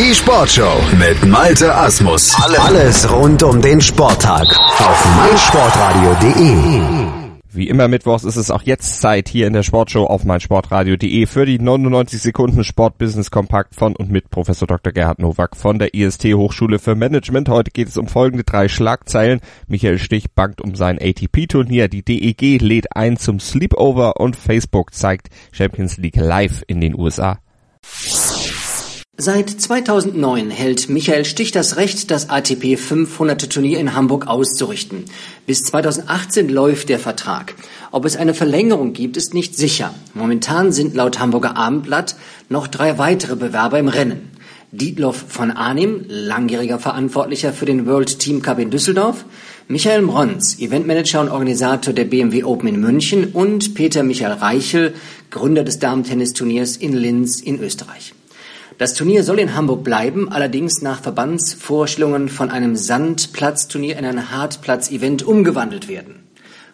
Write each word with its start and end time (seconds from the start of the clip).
Die 0.00 0.14
Sportshow 0.14 0.80
mit 0.98 1.26
Malte 1.26 1.74
Asmus. 1.74 2.34
Alles 2.58 3.12
rund 3.12 3.42
um 3.42 3.60
den 3.60 3.82
Sporttag 3.82 4.46
auf 4.48 5.16
meinsportradio.de. 5.16 6.80
Wie 7.50 7.68
immer 7.68 7.86
mittwochs 7.86 8.24
ist 8.24 8.36
es 8.36 8.50
auch 8.50 8.62
jetzt 8.62 9.02
Zeit 9.02 9.28
hier 9.28 9.46
in 9.46 9.52
der 9.52 9.62
Sportshow 9.62 10.06
auf 10.06 10.24
meinsportradio.de 10.24 11.26
für 11.26 11.44
die 11.44 11.58
99 11.58 12.22
Sekunden 12.22 12.64
Sportbusiness 12.64 13.30
Kompakt 13.30 13.74
von 13.74 13.94
und 13.94 14.10
mit 14.10 14.30
Professor 14.30 14.66
Dr. 14.66 14.94
Gerhard 14.94 15.18
Nowak 15.18 15.54
von 15.54 15.78
der 15.78 15.92
IST 15.92 16.32
Hochschule 16.32 16.78
für 16.78 16.94
Management. 16.94 17.50
Heute 17.50 17.70
geht 17.70 17.88
es 17.88 17.98
um 17.98 18.08
folgende 18.08 18.44
drei 18.44 18.68
Schlagzeilen. 18.68 19.40
Michael 19.68 19.98
Stich 19.98 20.30
bangt 20.34 20.62
um 20.62 20.76
sein 20.76 20.98
ATP-Turnier, 20.98 21.88
die 21.88 22.02
DEG 22.02 22.62
lädt 22.62 22.96
ein 22.96 23.18
zum 23.18 23.38
Sleepover 23.38 24.18
und 24.18 24.34
Facebook 24.34 24.94
zeigt 24.94 25.28
Champions 25.52 25.98
League 25.98 26.16
live 26.16 26.62
in 26.66 26.80
den 26.80 26.98
USA. 26.98 27.38
Seit 29.22 29.50
2009 29.50 30.48
hält 30.48 30.88
Michael 30.88 31.26
Stich 31.26 31.52
das 31.52 31.76
Recht, 31.76 32.10
das 32.10 32.30
ATP 32.30 32.78
500 32.78 33.52
Turnier 33.52 33.78
in 33.78 33.94
Hamburg 33.94 34.26
auszurichten. 34.26 35.04
Bis 35.46 35.62
2018 35.64 36.48
läuft 36.48 36.88
der 36.88 36.98
Vertrag. 36.98 37.54
Ob 37.90 38.06
es 38.06 38.16
eine 38.16 38.32
Verlängerung 38.32 38.94
gibt, 38.94 39.18
ist 39.18 39.34
nicht 39.34 39.54
sicher. 39.54 39.92
Momentan 40.14 40.72
sind 40.72 40.94
laut 40.94 41.18
Hamburger 41.18 41.54
Abendblatt 41.58 42.16
noch 42.48 42.66
drei 42.66 42.96
weitere 42.96 43.36
Bewerber 43.36 43.78
im 43.78 43.88
Rennen. 43.88 44.30
Dietloff 44.72 45.22
von 45.28 45.50
Arnim, 45.50 46.06
langjähriger 46.08 46.78
Verantwortlicher 46.78 47.52
für 47.52 47.66
den 47.66 47.84
World 47.84 48.20
Team 48.20 48.40
Cup 48.40 48.58
in 48.58 48.70
Düsseldorf, 48.70 49.26
Michael 49.68 50.00
Mronz, 50.00 50.58
Eventmanager 50.58 51.20
und 51.20 51.28
Organisator 51.28 51.92
der 51.92 52.06
BMW 52.06 52.44
Open 52.44 52.68
in 52.68 52.80
München 52.80 53.32
und 53.34 53.74
Peter 53.74 54.02
Michael 54.02 54.38
Reichel, 54.38 54.94
Gründer 55.30 55.62
des 55.62 55.78
Damen-Tennisturniers 55.78 56.78
in 56.78 56.94
Linz 56.94 57.42
in 57.42 57.60
Österreich. 57.60 58.14
Das 58.80 58.94
Turnier 58.94 59.24
soll 59.24 59.40
in 59.40 59.54
Hamburg 59.54 59.84
bleiben, 59.84 60.32
allerdings 60.32 60.80
nach 60.80 61.02
Verbandsvorstellungen 61.02 62.30
von 62.30 62.48
einem 62.48 62.76
Sandplatzturnier 62.76 63.98
in 63.98 64.06
ein 64.06 64.30
Hartplatz-Event 64.30 65.22
umgewandelt 65.22 65.86
werden. 65.86 66.20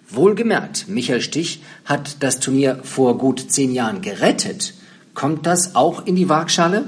Wohlgemerkt, 0.09 0.87
Michael 0.87 1.21
Stich 1.21 1.63
hat 1.85 2.19
das 2.21 2.39
Turnier 2.39 2.79
vor 2.85 3.19
gut 3.19 3.51
zehn 3.51 3.73
Jahren 3.73 4.03
gerettet. 4.03 4.75
Kommt 5.15 5.47
das 5.47 5.75
auch 5.75 6.07
in 6.07 6.15
die 6.15 6.29
Waagschale? 6.29 6.85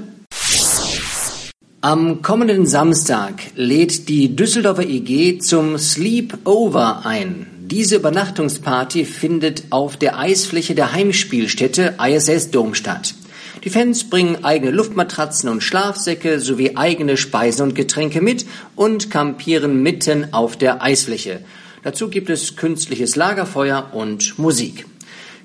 Am 1.81 2.21
kommenden 2.21 2.65
Samstag 2.65 3.41
lädt 3.55 4.07
die 4.07 4.37
Düsseldorfer 4.37 4.87
EG 4.87 5.39
zum 5.39 5.77
Sleepover 5.77 7.05
ein. 7.05 7.45
Diese 7.59 7.97
Übernachtungsparty 7.97 9.03
findet 9.03 9.63
auf 9.71 9.97
der 9.97 10.17
Eisfläche 10.17 10.75
der 10.75 10.93
Heimspielstätte 10.93 11.95
ISS 11.99 12.51
Dom 12.51 12.73
statt. 12.73 13.15
Die 13.63 13.69
Fans 13.69 14.09
bringen 14.09 14.45
eigene 14.45 14.71
Luftmatratzen 14.71 15.49
und 15.49 15.61
Schlafsäcke 15.61 16.39
sowie 16.39 16.77
eigene 16.77 17.17
Speisen 17.17 17.63
und 17.63 17.75
Getränke 17.75 18.21
mit 18.21 18.45
und 18.75 19.11
kampieren 19.11 19.83
mitten 19.83 20.33
auf 20.33 20.55
der 20.55 20.81
Eisfläche. 20.81 21.41
Dazu 21.83 22.09
gibt 22.09 22.29
es 22.29 22.55
künstliches 22.55 23.15
Lagerfeuer 23.15 23.91
und 23.93 24.39
Musik. 24.39 24.85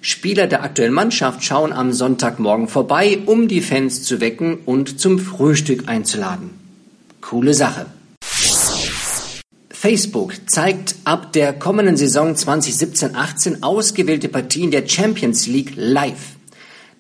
Spieler 0.01 0.47
der 0.47 0.63
aktuellen 0.63 0.93
Mannschaft 0.93 1.43
schauen 1.43 1.73
am 1.73 1.93
Sonntagmorgen 1.93 2.69
vorbei, 2.69 3.21
um 3.27 3.49
die 3.49 3.63
Fans 3.63 4.05
zu 4.05 4.21
wecken 4.21 4.59
und 4.65 5.01
zum 5.01 5.19
Frühstück 5.19 5.89
einzuladen. 5.89 6.51
Coole 7.21 7.55
Sache. 7.55 7.87
Facebook 9.71 10.35
zeigt 10.47 10.95
ab 11.05 11.33
der 11.33 11.53
kommenden 11.53 11.97
Saison 11.97 12.35
2017-18 12.35 13.63
ausgewählte 13.63 14.29
Partien 14.29 14.71
der 14.71 14.87
Champions 14.89 15.47
League 15.47 15.73
live. 15.75 16.37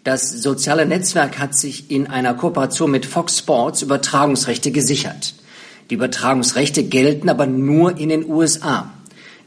Das 0.04 0.30
soziale 0.30 0.84
Netzwerk 0.84 1.38
hat 1.38 1.54
sich 1.54 1.90
in 1.90 2.08
einer 2.08 2.34
Kooperation 2.34 2.90
mit 2.90 3.06
Fox 3.06 3.38
Sports 3.38 3.80
Übertragungsrechte 3.80 4.70
gesichert. 4.70 5.32
Die 5.88 5.94
Übertragungsrechte 5.94 6.84
gelten 6.84 7.30
aber 7.30 7.46
nur 7.46 7.96
in 7.96 8.10
den 8.10 8.28
USA. 8.28 8.92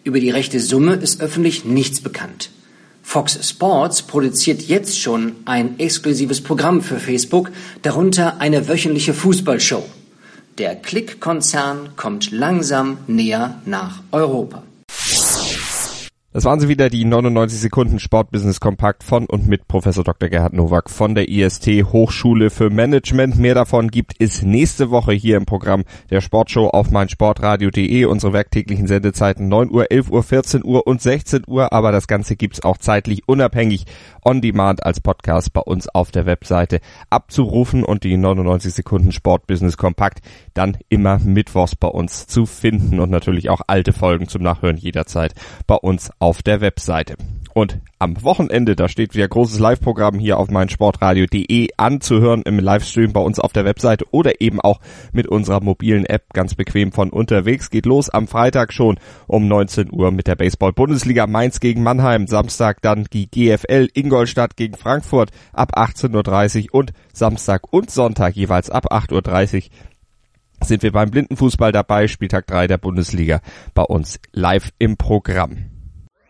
Über 0.04 0.20
die 0.20 0.32
rechte 0.32 0.60
Summe 0.60 0.96
ist 0.96 1.22
öffentlich 1.22 1.64
nichts 1.64 2.02
bekannt. 2.02 2.50
Fox 3.04 3.38
Sports 3.48 4.02
produziert 4.02 4.64
jetzt 4.64 5.00
schon 5.00 5.36
ein 5.46 5.80
exklusives 5.80 6.42
Programm 6.42 6.82
für 6.82 7.00
Facebook, 7.00 7.52
darunter 7.84 8.42
eine 8.42 8.68
wöchentliche 8.68 9.14
Fußballshow. 9.14 9.86
Der 10.58 10.76
Click-Konzern 10.76 11.96
kommt 11.96 12.32
langsam 12.32 12.98
näher 13.06 13.62
nach 13.66 14.02
Europa. 14.12 14.64
Das 16.38 16.46
waren 16.46 16.60
sie 16.60 16.68
wieder, 16.68 16.92
die 16.92 17.04
99 17.04 17.60
Sekunden 17.60 17.98
Sportbusiness 17.98 18.60
Kompakt 18.60 19.04
von 19.04 19.26
und 19.26 19.48
mit 19.48 19.68
Professor 19.68 20.04
Dr. 20.04 20.30
Gerhard 20.30 20.54
Nowak 20.54 20.92
von 20.92 21.16
der 21.16 21.30
IST 21.30 21.66
Hochschule 21.92 22.52
für 22.52 22.70
Management. 22.70 23.40
Mehr 23.40 23.56
davon 23.56 23.90
gibt 23.90 24.14
es 24.20 24.44
nächste 24.44 24.92
Woche 24.92 25.14
hier 25.14 25.36
im 25.36 25.48
Programm 25.48 25.84
der 26.12 26.22
Sportshow 26.22 26.68
auf 26.68 26.92
meinsportradio.de. 26.92 28.06
Unsere 28.06 28.34
werktäglichen 28.34 28.86
Sendezeiten 28.86 29.48
9 29.48 29.72
Uhr, 29.72 29.90
11 29.90 30.12
Uhr, 30.12 30.22
14 30.22 30.64
Uhr 30.64 30.86
und 30.86 31.02
16 31.02 31.42
Uhr. 31.48 31.74
Aber 31.74 31.92
das 31.92 32.06
Ganze 32.06 32.36
gibt's 32.36 32.64
auch 32.64 32.78
zeitlich 32.78 33.28
unabhängig 33.28 33.86
on 34.24 34.40
demand 34.40 34.86
als 34.86 35.00
Podcast 35.02 35.54
bei 35.54 35.62
uns 35.62 35.90
auf 35.90 36.12
der 36.12 36.28
Webseite 36.28 36.82
abzurufen 37.10 37.84
und 37.84 38.04
die 38.04 38.16
99 38.16 38.76
Sekunden 38.76 39.12
Sportbusiness 39.12 39.78
Kompakt 39.78 40.20
dann 40.54 40.78
immer 40.90 41.18
mittwochs 41.18 41.76
bei 41.76 41.88
uns 41.88 42.28
zu 42.28 42.46
finden 42.46 43.00
und 43.00 43.10
natürlich 43.10 43.50
auch 43.50 43.62
alte 43.66 43.92
Folgen 43.92 44.28
zum 44.28 44.44
Nachhören 44.44 44.78
jederzeit 44.78 45.34
bei 45.66 45.76
uns 45.76 46.12
auf 46.20 46.27
auf 46.28 46.44
der 46.44 46.60
Webseite. 46.60 47.16
Und 47.54 47.80
am 48.00 48.22
Wochenende, 48.22 48.76
da 48.76 48.90
steht 48.90 49.16
wieder 49.16 49.30
großes 49.30 49.60
Live-Programm 49.60 50.20
hier 50.20 50.38
auf 50.40 50.52
meinsportradio.de 50.52 51.70
anzuhören 51.78 52.42
im 52.42 52.60
Livestream 52.60 53.14
bei 53.14 53.22
uns 53.22 53.40
auf 53.40 53.54
der 53.54 53.64
Webseite 53.64 54.04
oder 54.12 54.42
eben 54.42 54.60
auch 54.60 54.82
mit 55.14 55.26
unserer 55.28 55.64
mobilen 55.64 56.06
App 56.06 56.34
ganz 56.34 56.54
bequem 56.54 56.92
von 56.92 57.12
unterwegs. 57.12 57.70
Geht 57.70 57.86
los 57.86 58.10
am 58.10 58.28
Freitag 58.28 58.74
schon 58.74 59.00
um 59.26 59.48
19 59.48 59.90
Uhr 59.90 60.12
mit 60.12 60.28
der 60.28 60.36
Baseball-Bundesliga 60.36 61.28
Mainz 61.28 61.62
gegen 61.62 61.82
Mannheim. 61.82 62.28
Samstag 62.28 62.82
dann 62.82 63.08
die 63.14 63.32
GFL 63.32 63.88
Ingolstadt 63.94 64.58
gegen 64.58 64.76
Frankfurt 64.76 65.32
ab 65.54 65.78
18.30 65.78 66.66
Uhr 66.66 66.76
und 66.76 66.92
Samstag 67.14 67.72
und 67.72 67.90
Sonntag 67.90 68.36
jeweils 68.36 68.70
ab 68.70 68.92
8.30 68.92 69.56
Uhr 69.56 69.62
sind 70.62 70.84
wir 70.84 70.92
beim 70.92 71.10
Blindenfußball 71.10 71.72
dabei. 71.72 72.10
Spieltag 72.10 72.48
3 72.48 72.68
der 72.68 72.80
Bundesliga 72.80 73.40
bei 73.74 73.84
uns 73.84 74.20
live 74.34 74.74
im 74.78 74.98
Programm. 74.98 75.77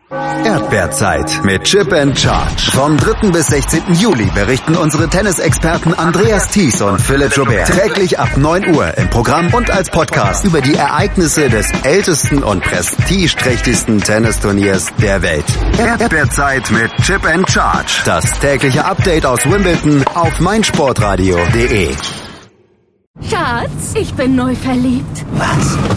Erdbeerzeit 0.09 1.44
mit 1.44 1.63
Chip 1.66 1.91
and 1.91 2.18
Charge. 2.18 2.72
Vom 2.72 2.95
3. 2.95 3.29
bis 3.29 3.47
16. 3.47 3.94
Juli 3.95 4.25
berichten 4.34 4.78
unsere 4.78 5.09
Tennisexperten 5.09 5.94
Andreas 5.95 6.47
Thies 6.47 6.81
und 6.81 7.01
Philipp 7.01 7.35
Joubert 7.35 7.68
täglich 7.68 8.18
ab 8.18 8.38
9 8.38 8.73
Uhr 8.73 8.97
im 8.97 9.09
Programm 9.09 9.53
und 9.53 9.69
als 9.69 9.90
Podcast 9.90 10.45
über 10.45 10.62
die 10.62 10.75
Ereignisse 10.75 11.50
des 11.50 11.69
ältesten 11.84 12.41
und 12.41 12.63
prestigeträchtigsten 12.63 14.00
Tennisturniers 14.00 14.94
der 15.01 15.22
Welt. 15.22 15.45
Erdbeerzeit 15.78 16.72
mit 16.72 16.89
Chip 17.03 17.25
and 17.25 17.50
Charge. 17.50 18.03
Das 18.06 18.39
tägliche 18.39 18.85
Update 18.85 19.25
aus 19.25 19.44
Wimbledon 19.44 20.06
auf 20.16 20.39
meinsportradio.de. 20.39 21.94
Schatz, 23.29 23.94
ich 23.95 24.13
bin 24.13 24.35
neu 24.35 24.56
verliebt. 24.56 25.25
Was? 25.34 25.97